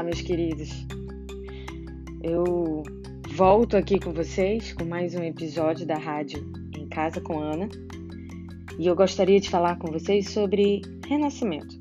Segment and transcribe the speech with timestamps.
[0.00, 0.86] Olá, meus queridos.
[2.22, 2.82] Eu
[3.34, 6.42] volto aqui com vocês com mais um episódio da rádio
[6.74, 7.68] Em Casa com Ana.
[8.78, 11.76] E eu gostaria de falar com vocês sobre renascimento.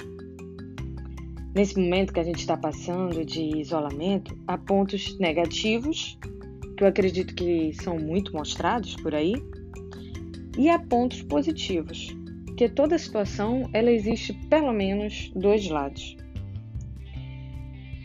[1.55, 6.19] Nesse momento que a gente está passando de isolamento, há pontos negativos,
[6.75, 9.33] que eu acredito que são muito mostrados por aí,
[10.57, 12.13] e há pontos positivos,
[12.57, 16.17] que toda situação ela existe pelo menos dois lados.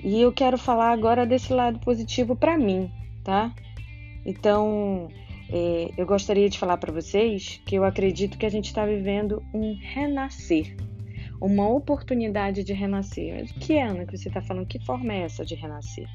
[0.04, 2.90] E eu quero falar agora desse lado positivo para mim,
[3.24, 3.54] tá?
[4.26, 5.08] Então,
[5.48, 9.42] é, eu gostaria de falar para vocês que eu acredito que a gente está vivendo
[9.54, 10.76] um renascer,
[11.40, 13.34] uma oportunidade de renascer.
[13.34, 14.66] Mas que Ana, que você está falando?
[14.66, 16.06] Que forma é essa de renascer?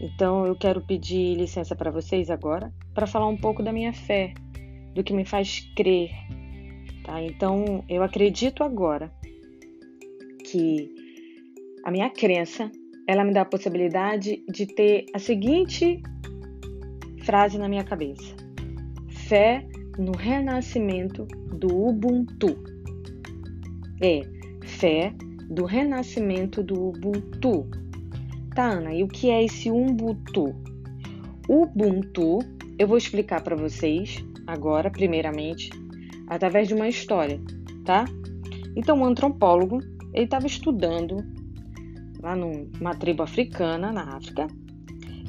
[0.00, 4.34] Então, eu quero pedir licença para vocês agora para falar um pouco da minha fé,
[4.96, 6.10] do que me faz crer,
[7.04, 7.22] tá?
[7.22, 9.12] Então, eu acredito agora
[10.50, 10.92] que
[11.84, 12.70] a minha crença
[13.06, 16.02] ela me dá a possibilidade de ter a seguinte
[17.24, 18.34] frase na minha cabeça:
[19.08, 19.66] fé
[19.98, 22.56] no renascimento do Ubuntu.
[24.00, 24.22] É,
[24.62, 25.12] fé
[25.50, 27.68] do renascimento do Ubuntu.
[28.54, 30.54] Tá, Ana, e o que é esse Ubuntu?
[31.48, 32.38] Ubuntu,
[32.78, 35.70] eu vou explicar para vocês agora, primeiramente,
[36.26, 37.40] através de uma história,
[37.84, 38.04] tá?
[38.76, 39.80] Então, um antropólogo,
[40.12, 41.18] ele estava estudando
[42.22, 44.46] lá numa tribo africana, na África,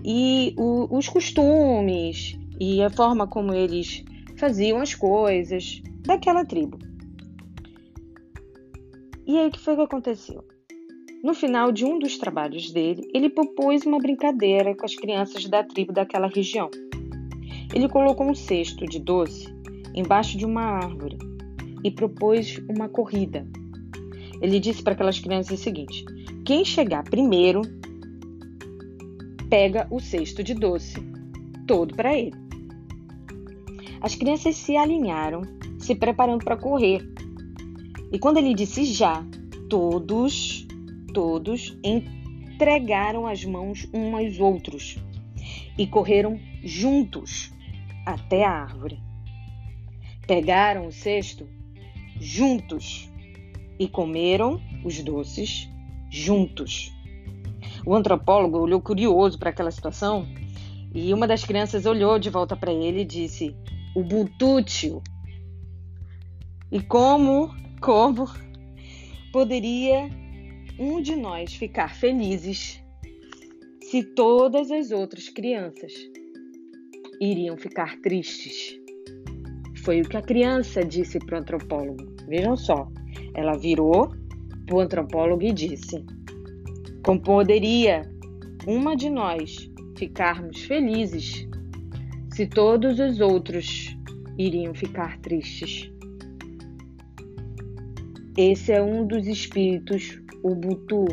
[0.04, 4.04] e o, os costumes e a forma como eles
[4.38, 6.78] faziam as coisas daquela tribo.
[9.26, 10.44] E aí, o que foi que aconteceu?
[11.24, 15.64] No final de um dos trabalhos dele, ele propôs uma brincadeira com as crianças da
[15.64, 16.70] tribo daquela região.
[17.74, 19.48] Ele colocou um cesto de doce
[19.94, 21.18] embaixo de uma árvore
[21.84, 23.48] e propôs uma corrida.
[24.42, 26.04] Ele disse para aquelas crianças o seguinte:
[26.46, 27.62] quem chegar primeiro
[29.50, 31.00] pega o cesto de doce
[31.68, 32.34] todo para ele.
[34.02, 35.44] As crianças se alinharam,
[35.78, 37.08] se preparando para correr.
[38.12, 39.24] E quando ele disse já,
[39.70, 40.68] todos,
[41.14, 44.98] todos entregaram as mãos uns aos outros
[45.78, 47.54] e correram juntos
[48.06, 49.00] até a árvore.
[50.26, 51.48] Pegaram o cesto
[52.20, 53.10] juntos
[53.80, 55.71] e comeram os doces
[56.12, 56.94] juntos.
[57.86, 60.28] O antropólogo olhou curioso para aquela situação
[60.94, 63.56] e uma das crianças olhou de volta para ele e disse:
[63.96, 65.02] "O butútil".
[66.72, 67.50] E como,
[67.82, 68.26] como
[69.32, 70.10] poderia
[70.78, 72.84] um de nós ficar felizes
[73.82, 75.94] se todas as outras crianças
[77.20, 78.80] iriam ficar tristes?
[79.84, 82.16] Foi o que a criança disse para o antropólogo.
[82.28, 82.88] Vejam só,
[83.34, 84.21] ela virou
[84.76, 86.04] o antropólogo e disse:
[87.04, 88.10] Como poderia
[88.68, 91.48] uma de nós ficarmos felizes
[92.34, 93.96] se todos os outros
[94.38, 95.92] iriam ficar tristes?
[98.38, 101.06] Esse é um dos espíritos Ubuntu.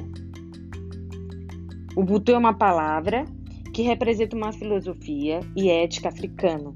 [1.96, 3.24] Ubuntu é uma palavra
[3.74, 6.74] que representa uma filosofia e ética africana.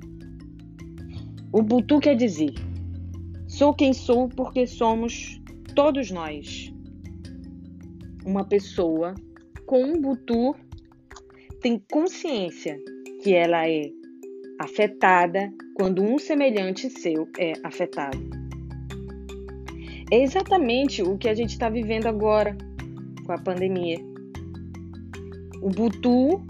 [1.53, 2.53] Ubuntu quer dizer:
[3.48, 5.41] sou quem sou porque somos
[5.75, 6.72] todos nós
[8.25, 9.15] uma pessoa
[9.66, 10.55] com um butu
[11.60, 12.78] tem consciência
[13.22, 13.91] que ela é
[14.59, 18.19] afetada quando um semelhante seu é afetado.
[20.10, 22.56] É exatamente o que a gente está vivendo agora
[23.25, 23.99] com a pandemia.
[25.62, 26.44] O Butu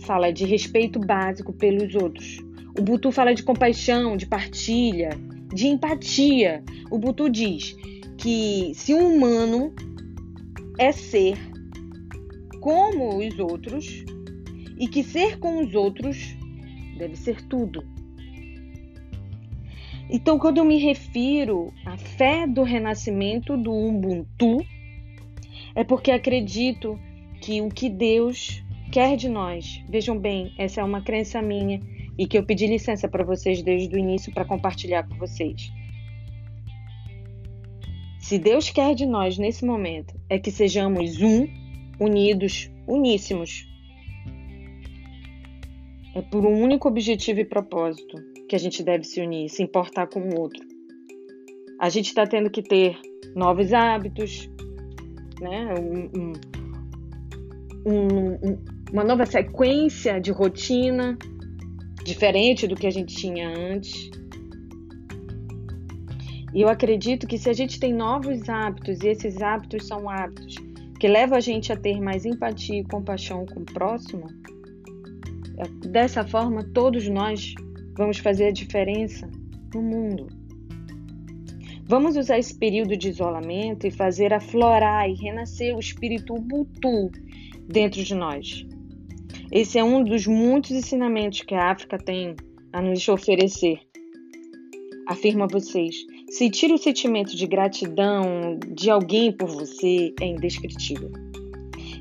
[0.00, 2.38] fala de respeito básico pelos outros.
[2.78, 5.10] O Butu fala de compaixão, de partilha,
[5.54, 6.62] de empatia.
[6.90, 7.74] O Butu diz
[8.18, 9.72] que se um humano
[10.76, 11.38] é ser
[12.60, 14.04] como os outros
[14.76, 16.36] e que ser com os outros
[16.98, 17.84] deve ser tudo.
[20.10, 24.64] Então, quando eu me refiro à fé do renascimento do Ubuntu,
[25.74, 26.98] é porque acredito
[27.40, 31.80] que o que Deus quer de nós, vejam bem, essa é uma crença minha
[32.16, 35.70] e que eu pedi licença para vocês desde o início para compartilhar com vocês.
[38.28, 41.48] Se Deus quer de nós nesse momento é que sejamos um,
[41.98, 43.66] unidos, uníssimos.
[46.14, 50.08] É por um único objetivo e propósito que a gente deve se unir, se importar
[50.08, 50.62] com o outro.
[51.80, 52.98] A gente está tendo que ter
[53.34, 54.46] novos hábitos,
[55.40, 55.74] né?
[55.80, 56.32] Um, um,
[57.86, 58.58] um,
[58.92, 61.16] uma nova sequência de rotina,
[62.04, 64.10] diferente do que a gente tinha antes.
[66.54, 70.54] E eu acredito que se a gente tem novos hábitos, e esses hábitos são hábitos
[70.98, 74.26] que leva a gente a ter mais empatia e compaixão com o próximo,
[75.58, 77.54] é, dessa forma todos nós
[77.96, 79.28] vamos fazer a diferença
[79.74, 80.26] no mundo.
[81.84, 87.10] Vamos usar esse período de isolamento e fazer aflorar e renascer o espírito Ubuntu
[87.66, 88.66] dentro de nós.
[89.50, 92.36] Esse é um dos muitos ensinamentos que a África tem
[92.72, 93.80] a nos oferecer.
[95.06, 95.96] Afirma vocês,
[96.30, 101.10] sentir o sentimento de gratidão de alguém por você é indescritível.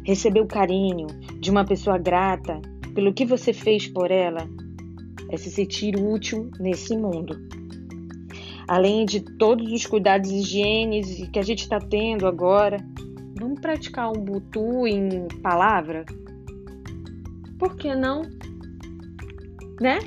[0.03, 1.07] Receber o carinho
[1.39, 2.61] de uma pessoa grata
[2.93, 4.47] pelo que você fez por ela
[5.29, 7.37] é se sentir útil nesse mundo.
[8.67, 12.77] Além de todos os cuidados higiênicos que a gente está tendo agora,
[13.39, 16.05] vamos praticar um butu em palavra?
[17.57, 18.23] Por que não?
[19.79, 19.99] Né?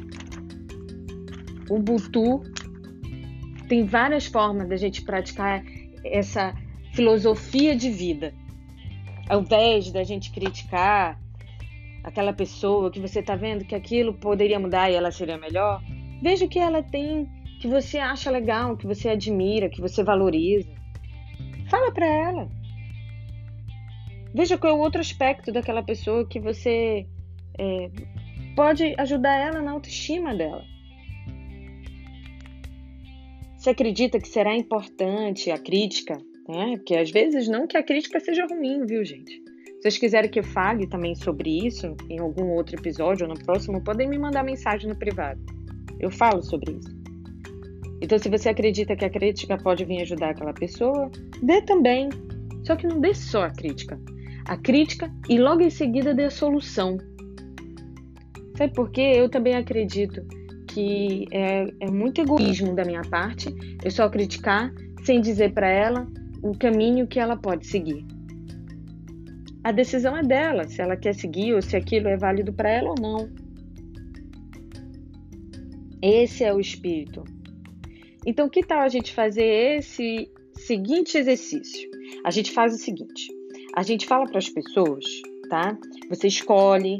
[1.70, 2.42] O Ubuntu
[3.70, 5.62] tem várias formas da gente praticar
[6.04, 6.52] essa
[6.92, 8.34] filosofia de vida.
[9.28, 11.16] Ao invés da gente criticar
[12.02, 15.80] aquela pessoa que você está vendo que aquilo poderia mudar e ela seria melhor,
[16.20, 17.28] veja o que ela tem
[17.60, 20.68] que você acha legal, que você admira, que você valoriza.
[21.68, 22.48] Fala para ela.
[24.34, 27.06] Veja qual é o outro aspecto daquela pessoa que você
[27.56, 27.90] é,
[28.56, 30.64] pode ajudar ela na autoestima dela.
[33.60, 36.16] Você acredita que será importante a crítica?
[36.48, 36.78] Né?
[36.78, 39.32] Porque às vezes não que a crítica seja ruim, viu, gente?
[39.34, 43.38] Se vocês quiserem que eu fale também sobre isso em algum outro episódio ou no
[43.38, 45.38] próximo, podem me mandar mensagem no privado.
[45.98, 46.88] Eu falo sobre isso.
[48.00, 51.10] Então, se você acredita que a crítica pode vir ajudar aquela pessoa,
[51.42, 52.08] dê também.
[52.64, 54.00] Só que não dê só a crítica.
[54.46, 56.96] A crítica e logo em seguida dê a solução.
[58.56, 59.12] Sabe por quê?
[59.16, 60.22] Eu também acredito
[60.72, 63.48] que é, é muito egoísmo da minha parte
[63.84, 64.72] eu só criticar
[65.04, 66.06] sem dizer para ela
[66.42, 68.04] o caminho que ela pode seguir.
[69.62, 72.90] A decisão é dela, se ela quer seguir ou se aquilo é válido para ela
[72.90, 73.30] ou não.
[76.02, 77.24] Esse é o espírito.
[78.26, 81.90] Então, que tal a gente fazer esse seguinte exercício?
[82.24, 83.28] A gente faz o seguinte:
[83.76, 85.04] a gente fala para as pessoas,
[85.50, 85.76] tá?
[86.08, 86.96] Você escolhe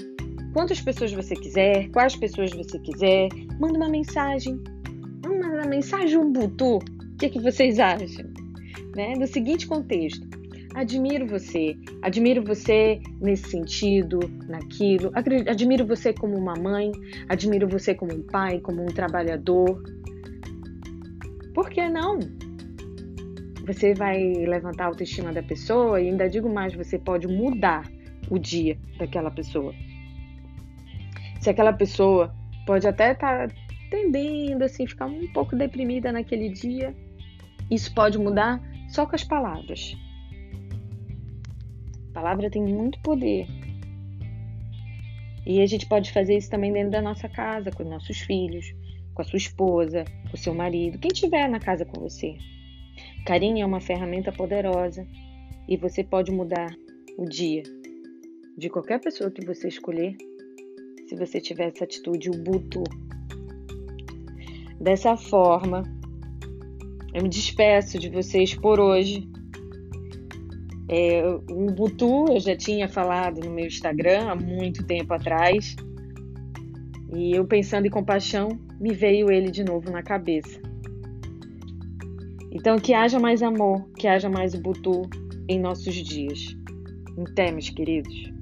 [0.53, 4.61] quantas pessoas você quiser, quais pessoas você quiser, manda uma mensagem.
[5.25, 6.77] Manda uma mensagem um butu.
[6.77, 8.27] O que, é que vocês acham?
[8.97, 9.15] Né?
[9.19, 10.29] No seguinte contexto.
[10.75, 15.11] Admiro você, admiro você nesse sentido, naquilo,
[15.49, 16.93] admiro você como uma mãe,
[17.29, 19.83] admiro você como um pai, como um trabalhador.
[21.53, 22.21] Por que não?
[23.67, 27.91] Você vai levantar a autoestima da pessoa e ainda digo mais, você pode mudar
[28.31, 29.75] o dia daquela pessoa.
[31.41, 32.35] Se aquela pessoa
[32.67, 33.55] pode até estar tá
[33.91, 36.95] tendendo assim, ficar um pouco deprimida naquele dia,
[37.71, 39.97] isso pode mudar só com as palavras.
[42.11, 43.47] A palavra tem muito poder.
[45.47, 48.75] E a gente pode fazer isso também dentro da nossa casa, com os nossos filhos,
[49.15, 52.37] com a sua esposa, com o seu marido, quem estiver na casa com você.
[53.25, 55.07] Carinho é uma ferramenta poderosa
[55.69, 56.75] e você pode mudar
[57.17, 57.63] o dia
[58.59, 60.17] de qualquer pessoa que você escolher
[61.11, 62.85] se você tiver essa atitude Ubuntu.
[64.81, 65.83] Dessa forma,
[67.13, 69.29] eu me despeço de vocês por hoje.
[70.89, 75.75] É, o Ubuntu eu já tinha falado no meu Instagram há muito tempo atrás.
[77.13, 78.49] E eu pensando em compaixão,
[78.81, 80.61] me veio ele de novo na cabeça.
[82.53, 85.03] Então, que haja mais amor, que haja mais Ubuntu
[85.49, 86.57] em nossos dias.
[87.19, 88.40] Até, meus queridos.